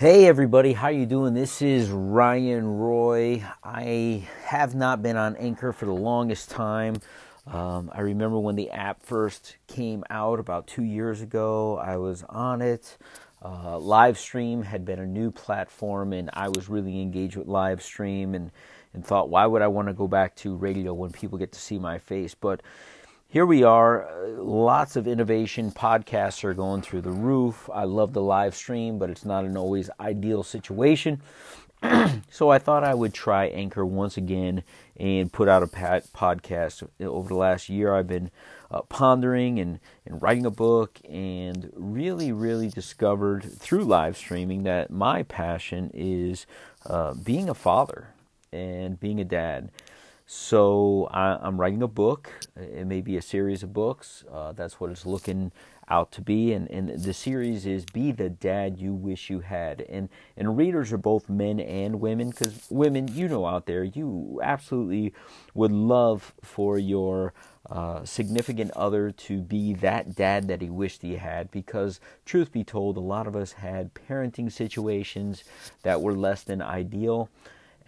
Hey 0.00 0.24
everybody, 0.24 0.72
how 0.72 0.88
you 0.88 1.04
doing? 1.04 1.34
This 1.34 1.60
is 1.60 1.90
Ryan 1.90 2.78
Roy. 2.78 3.44
I 3.62 4.26
have 4.46 4.74
not 4.74 5.02
been 5.02 5.18
on 5.18 5.36
Anchor 5.36 5.74
for 5.74 5.84
the 5.84 5.92
longest 5.92 6.48
time. 6.48 7.02
Um, 7.46 7.90
I 7.92 8.00
remember 8.00 8.38
when 8.38 8.56
the 8.56 8.70
app 8.70 9.02
first 9.02 9.58
came 9.66 10.02
out 10.08 10.40
about 10.40 10.66
two 10.66 10.84
years 10.84 11.20
ago. 11.20 11.76
I 11.76 11.98
was 11.98 12.24
on 12.30 12.62
it. 12.62 12.96
Uh, 13.42 13.76
Livestream 13.76 14.64
had 14.64 14.86
been 14.86 15.00
a 15.00 15.06
new 15.06 15.30
platform, 15.30 16.14
and 16.14 16.30
I 16.32 16.48
was 16.48 16.70
really 16.70 17.02
engaged 17.02 17.36
with 17.36 17.46
Livestream 17.46 18.34
and 18.34 18.50
and 18.94 19.04
thought, 19.04 19.28
why 19.28 19.44
would 19.44 19.60
I 19.60 19.68
want 19.68 19.88
to 19.88 19.94
go 19.94 20.08
back 20.08 20.34
to 20.36 20.56
radio 20.56 20.94
when 20.94 21.10
people 21.10 21.36
get 21.36 21.52
to 21.52 21.60
see 21.60 21.78
my 21.78 21.98
face? 21.98 22.34
But 22.34 22.62
here 23.30 23.46
we 23.46 23.62
are. 23.62 24.08
Uh, 24.08 24.42
lots 24.42 24.96
of 24.96 25.06
innovation. 25.06 25.70
Podcasts 25.70 26.42
are 26.42 26.52
going 26.52 26.82
through 26.82 27.02
the 27.02 27.12
roof. 27.12 27.70
I 27.72 27.84
love 27.84 28.12
the 28.12 28.20
live 28.20 28.56
stream, 28.56 28.98
but 28.98 29.08
it's 29.08 29.24
not 29.24 29.44
an 29.44 29.56
always 29.56 29.88
ideal 30.00 30.42
situation. 30.42 31.22
so 32.28 32.50
I 32.50 32.58
thought 32.58 32.82
I 32.82 32.92
would 32.92 33.14
try 33.14 33.46
Anchor 33.46 33.86
once 33.86 34.16
again 34.16 34.64
and 34.96 35.32
put 35.32 35.48
out 35.48 35.62
a 35.62 35.68
podcast. 35.68 36.86
Over 37.00 37.28
the 37.28 37.36
last 37.36 37.68
year, 37.68 37.94
I've 37.94 38.08
been 38.08 38.32
uh, 38.68 38.82
pondering 38.82 39.60
and, 39.60 39.78
and 40.04 40.20
writing 40.20 40.44
a 40.44 40.50
book 40.50 40.98
and 41.08 41.70
really, 41.76 42.32
really 42.32 42.68
discovered 42.68 43.44
through 43.44 43.84
live 43.84 44.16
streaming 44.16 44.64
that 44.64 44.90
my 44.90 45.22
passion 45.22 45.92
is 45.94 46.46
uh, 46.84 47.14
being 47.14 47.48
a 47.48 47.54
father 47.54 48.08
and 48.52 48.98
being 48.98 49.20
a 49.20 49.24
dad. 49.24 49.70
So 50.32 51.08
I, 51.10 51.44
am 51.44 51.60
writing 51.60 51.82
a 51.82 51.88
book. 51.88 52.30
It 52.54 52.86
may 52.86 53.00
be 53.00 53.16
a 53.16 53.22
series 53.22 53.64
of 53.64 53.72
books. 53.72 54.22
Uh, 54.32 54.52
that's 54.52 54.78
what 54.78 54.90
it's 54.90 55.04
looking 55.04 55.50
out 55.88 56.12
to 56.12 56.20
be. 56.20 56.52
And, 56.52 56.70
and 56.70 56.88
the 56.88 57.12
series 57.12 57.66
is 57.66 57.84
"Be 57.84 58.12
the 58.12 58.30
Dad 58.30 58.78
You 58.78 58.94
Wish 58.94 59.28
You 59.28 59.40
Had." 59.40 59.80
And 59.88 60.08
and 60.36 60.56
readers 60.56 60.92
are 60.92 60.98
both 60.98 61.28
men 61.28 61.58
and 61.58 62.00
women 62.00 62.30
because 62.30 62.68
women, 62.70 63.08
you 63.12 63.26
know, 63.26 63.44
out 63.44 63.66
there, 63.66 63.82
you 63.82 64.38
absolutely 64.40 65.14
would 65.54 65.72
love 65.72 66.32
for 66.44 66.78
your 66.78 67.34
uh, 67.68 68.04
significant 68.04 68.70
other 68.76 69.10
to 69.10 69.40
be 69.40 69.74
that 69.74 70.14
dad 70.14 70.46
that 70.46 70.62
he 70.62 70.70
wished 70.70 71.02
he 71.02 71.16
had. 71.16 71.50
Because 71.50 71.98
truth 72.24 72.52
be 72.52 72.62
told, 72.62 72.96
a 72.96 73.00
lot 73.00 73.26
of 73.26 73.34
us 73.34 73.50
had 73.50 73.94
parenting 73.94 74.52
situations 74.52 75.42
that 75.82 76.00
were 76.00 76.14
less 76.14 76.44
than 76.44 76.62
ideal 76.62 77.28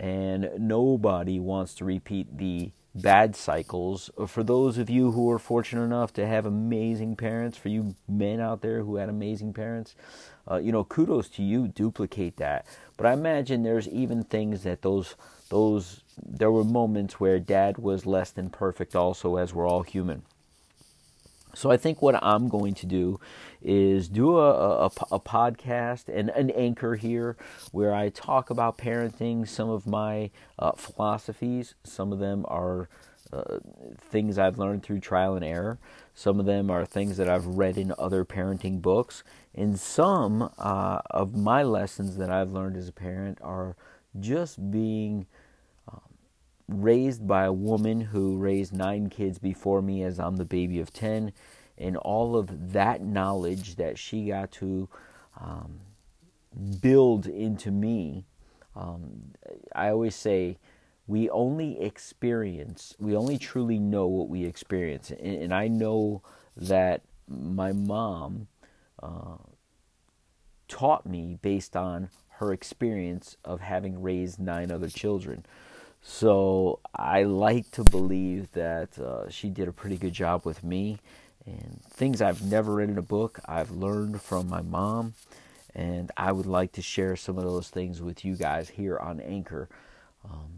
and 0.00 0.50
nobody 0.58 1.38
wants 1.38 1.74
to 1.74 1.84
repeat 1.84 2.38
the 2.38 2.72
bad 2.94 3.36
cycles. 3.36 4.10
For 4.26 4.42
those 4.42 4.78
of 4.78 4.88
you 4.88 5.12
who 5.12 5.30
are 5.30 5.38
fortunate 5.38 5.84
enough 5.84 6.12
to 6.14 6.26
have 6.26 6.46
amazing 6.46 7.16
parents, 7.16 7.58
for 7.58 7.68
you 7.68 7.94
men 8.08 8.40
out 8.40 8.62
there 8.62 8.82
who 8.82 8.96
had 8.96 9.10
amazing 9.10 9.52
parents, 9.52 9.94
uh, 10.50 10.56
you 10.56 10.72
know, 10.72 10.84
kudos 10.84 11.28
to 11.28 11.42
you. 11.42 11.68
Duplicate 11.68 12.38
that. 12.38 12.66
But 12.96 13.06
I 13.06 13.12
imagine 13.12 13.62
there's 13.62 13.88
even 13.88 14.24
things 14.24 14.62
that 14.62 14.82
those 14.82 15.16
those 15.50 16.02
there 16.20 16.50
were 16.50 16.64
moments 16.64 17.20
where 17.20 17.38
dad 17.38 17.76
was 17.76 18.06
less 18.06 18.30
than 18.30 18.48
perfect, 18.48 18.96
also, 18.96 19.36
as 19.36 19.52
we're 19.52 19.68
all 19.68 19.82
human. 19.82 20.22
So 21.54 21.70
I 21.70 21.76
think 21.76 22.00
what 22.02 22.22
I'm 22.22 22.48
going 22.48 22.74
to 22.74 22.86
do 22.86 23.20
is 23.62 24.08
do 24.08 24.38
a, 24.38 24.50
a, 24.50 24.86
a, 24.86 25.20
podcast 25.20 26.08
and 26.08 26.30
an 26.30 26.50
anchor 26.50 26.94
here 26.94 27.36
where 27.72 27.94
I 27.94 28.08
talk 28.08 28.50
about 28.50 28.78
parenting, 28.78 29.46
some 29.46 29.68
of 29.68 29.86
my 29.86 30.30
uh, 30.58 30.72
philosophies. 30.72 31.74
Some 31.84 32.12
of 32.12 32.18
them 32.18 32.46
are 32.48 32.88
uh, 33.32 33.58
things 33.98 34.38
I've 34.38 34.58
learned 34.58 34.82
through 34.82 35.00
trial 35.00 35.34
and 35.34 35.44
error. 35.44 35.78
Some 36.14 36.40
of 36.40 36.46
them 36.46 36.70
are 36.70 36.84
things 36.84 37.16
that 37.18 37.28
I've 37.28 37.46
read 37.46 37.76
in 37.76 37.92
other 37.98 38.24
parenting 38.24 38.80
books. 38.80 39.22
And 39.54 39.78
some 39.78 40.50
uh, 40.58 41.00
of 41.10 41.36
my 41.36 41.62
lessons 41.62 42.16
that 42.16 42.30
I've 42.30 42.52
learned 42.52 42.76
as 42.76 42.88
a 42.88 42.92
parent 42.92 43.38
are 43.42 43.76
just 44.18 44.70
being 44.70 45.26
raised 46.70 47.26
by 47.26 47.44
a 47.44 47.52
woman 47.52 48.00
who 48.00 48.36
raised 48.36 48.72
nine 48.72 49.08
kids 49.08 49.38
before 49.38 49.82
me 49.82 50.02
as 50.02 50.18
I'm 50.18 50.36
the 50.36 50.44
baby 50.44 50.80
of 50.80 50.92
10, 50.92 51.32
and 51.76 51.96
all 51.96 52.36
of 52.36 52.72
that 52.72 53.02
knowledge 53.02 53.76
that 53.76 53.98
she 53.98 54.26
got 54.26 54.52
to 54.52 54.88
um, 55.40 55.80
build 56.80 57.26
into 57.26 57.70
me. 57.70 58.24
Um, 58.76 59.32
I 59.74 59.88
always 59.90 60.14
say, 60.14 60.58
we 61.06 61.28
only 61.30 61.80
experience, 61.80 62.94
we 63.00 63.16
only 63.16 63.36
truly 63.36 63.78
know 63.78 64.06
what 64.06 64.28
we 64.28 64.44
experience. 64.44 65.10
And, 65.10 65.42
and 65.42 65.54
I 65.54 65.66
know 65.68 66.22
that 66.56 67.02
my 67.26 67.72
mom 67.72 68.46
uh, 69.02 69.38
taught 70.68 71.06
me 71.06 71.38
based 71.42 71.76
on 71.76 72.10
her 72.38 72.52
experience 72.52 73.36
of 73.44 73.60
having 73.60 74.00
raised 74.00 74.38
nine 74.38 74.70
other 74.70 74.88
children. 74.88 75.44
So 76.02 76.80
I 76.94 77.24
like 77.24 77.70
to 77.72 77.84
believe 77.84 78.52
that 78.52 78.98
uh, 78.98 79.28
she 79.28 79.48
did 79.48 79.68
a 79.68 79.72
pretty 79.72 79.96
good 79.96 80.12
job 80.12 80.44
with 80.44 80.64
me. 80.64 80.98
And 81.46 81.80
things 81.90 82.20
I've 82.20 82.42
never 82.42 82.74
read 82.74 82.90
in 82.90 82.98
a 82.98 83.02
book, 83.02 83.40
I've 83.46 83.70
learned 83.70 84.20
from 84.20 84.48
my 84.48 84.62
mom. 84.62 85.14
And 85.74 86.10
I 86.16 86.32
would 86.32 86.46
like 86.46 86.72
to 86.72 86.82
share 86.82 87.16
some 87.16 87.38
of 87.38 87.44
those 87.44 87.68
things 87.68 88.02
with 88.02 88.24
you 88.24 88.34
guys 88.34 88.70
here 88.70 88.98
on 88.98 89.20
Anchor. 89.20 89.68
Um, 90.24 90.50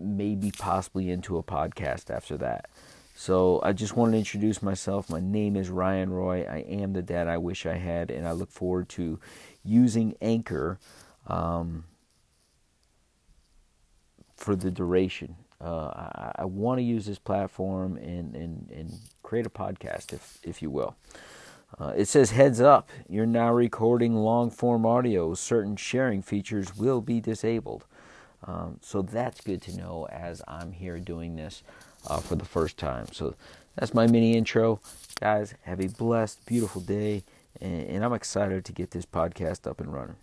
maybe 0.00 0.50
possibly 0.50 1.10
into 1.10 1.38
a 1.38 1.42
podcast 1.42 2.10
after 2.10 2.36
that. 2.38 2.68
So 3.14 3.60
I 3.64 3.72
just 3.72 3.96
wanted 3.96 4.12
to 4.12 4.18
introduce 4.18 4.62
myself. 4.62 5.10
My 5.10 5.20
name 5.20 5.56
is 5.56 5.70
Ryan 5.70 6.10
Roy. 6.10 6.44
I 6.44 6.58
am 6.58 6.92
the 6.92 7.02
dad 7.02 7.26
I 7.26 7.38
wish 7.38 7.66
I 7.66 7.74
had, 7.74 8.10
and 8.10 8.28
I 8.28 8.32
look 8.32 8.50
forward 8.50 8.88
to 8.90 9.18
using 9.64 10.14
Anchor. 10.20 10.78
Um, 11.26 11.84
for 14.38 14.56
the 14.56 14.70
duration. 14.70 15.36
Uh, 15.60 15.88
I, 15.88 16.32
I 16.36 16.44
want 16.44 16.78
to 16.78 16.82
use 16.82 17.04
this 17.04 17.18
platform 17.18 17.96
and, 17.96 18.34
and, 18.34 18.70
and 18.70 18.94
create 19.22 19.44
a 19.44 19.50
podcast, 19.50 20.12
if, 20.12 20.38
if 20.44 20.62
you 20.62 20.70
will. 20.70 20.94
Uh, 21.78 21.92
it 21.96 22.06
says, 22.06 22.30
heads 22.30 22.60
up, 22.60 22.88
you're 23.08 23.26
now 23.26 23.52
recording 23.52 24.14
long 24.14 24.50
form 24.50 24.86
audio. 24.86 25.34
Certain 25.34 25.76
sharing 25.76 26.22
features 26.22 26.76
will 26.76 27.00
be 27.00 27.20
disabled. 27.20 27.84
Um, 28.46 28.78
so 28.80 29.02
that's 29.02 29.40
good 29.40 29.60
to 29.62 29.76
know 29.76 30.06
as 30.10 30.40
I'm 30.46 30.72
here 30.72 30.98
doing 30.98 31.36
this 31.36 31.62
uh, 32.06 32.20
for 32.20 32.36
the 32.36 32.44
first 32.44 32.78
time. 32.78 33.06
So 33.12 33.34
that's 33.74 33.92
my 33.92 34.06
mini 34.06 34.36
intro. 34.36 34.80
Guys, 35.20 35.54
have 35.62 35.80
a 35.80 35.88
blessed, 35.88 36.46
beautiful 36.46 36.80
day, 36.80 37.24
and, 37.60 37.88
and 37.88 38.04
I'm 38.04 38.12
excited 38.12 38.64
to 38.64 38.72
get 38.72 38.92
this 38.92 39.04
podcast 39.04 39.68
up 39.68 39.80
and 39.80 39.92
running. 39.92 40.16